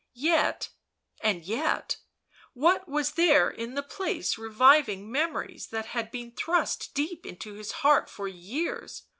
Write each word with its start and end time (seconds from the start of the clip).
Yet— 0.15 0.69
and 1.21 1.45
yet— 1.45 1.97
what 2.53 2.89
was 2.89 3.11
there 3.11 3.51
in 3.51 3.75
the 3.75 3.83
place 3.83 4.35
reviving 4.35 5.11
memories 5.11 5.67
that 5.67 5.85
had 5.85 6.09
been 6.09 6.31
thrust 6.31 6.95
deep 6.95 7.23
into 7.23 7.53
his 7.53 7.71
heart 7.83 8.09
for 8.09 8.27
years 8.27 9.03